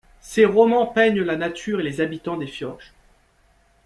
[0.19, 2.79] Ses romans peignent la nature et les habitants des fjords.